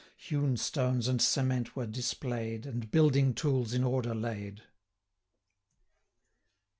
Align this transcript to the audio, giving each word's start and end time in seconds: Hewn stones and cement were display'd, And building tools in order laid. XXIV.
Hewn 0.17 0.57
stones 0.57 1.07
and 1.07 1.21
cement 1.21 1.75
were 1.75 1.85
display'd, 1.85 2.65
And 2.65 2.89
building 2.89 3.35
tools 3.35 3.71
in 3.71 3.83
order 3.83 4.15
laid. 4.15 4.55
XXIV. 4.55 4.63